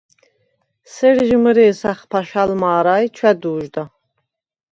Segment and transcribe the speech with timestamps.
[0.93, 3.83] სერ ჟი მჷრე̄ს ა̈ხფა̈შ ალ მა̄რა ი ჩვა̈თუ̄ჟდა.